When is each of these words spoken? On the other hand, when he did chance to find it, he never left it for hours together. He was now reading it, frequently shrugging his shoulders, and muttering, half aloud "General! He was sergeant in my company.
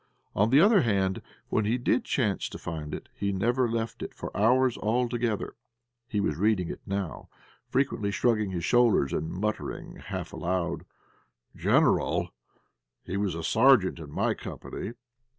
On 0.35 0.49
the 0.49 0.59
other 0.59 0.81
hand, 0.81 1.21
when 1.49 1.65
he 1.65 1.77
did 1.77 2.05
chance 2.05 2.49
to 2.49 2.57
find 2.57 2.95
it, 2.95 3.07
he 3.13 3.31
never 3.31 3.69
left 3.69 4.01
it 4.01 4.15
for 4.15 4.35
hours 4.35 4.75
together. 5.11 5.53
He 6.07 6.19
was 6.19 6.37
now 6.37 6.41
reading 6.41 6.69
it, 6.69 6.81
frequently 7.69 8.09
shrugging 8.09 8.49
his 8.49 8.65
shoulders, 8.65 9.13
and 9.13 9.29
muttering, 9.29 9.97
half 9.97 10.33
aloud 10.33 10.85
"General! 11.55 12.29
He 13.03 13.15
was 13.15 13.47
sergeant 13.47 13.99
in 13.99 14.11
my 14.11 14.33
company. 14.33 14.93